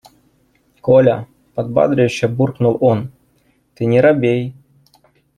[0.81, 3.11] –Коля,– подбадривающе буркнул он,–
[3.75, 4.55] ты не робей.